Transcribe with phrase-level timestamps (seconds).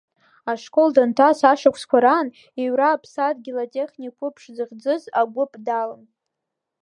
[0.51, 2.27] Ашкол данҭаз ашықәсқәа раан,
[2.63, 6.01] Иура аԥсадгьыл атехник қәыԥш захьӡыз агәыԥ далан.